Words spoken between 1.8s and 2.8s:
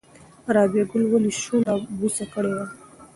بوڅه کړې وه؟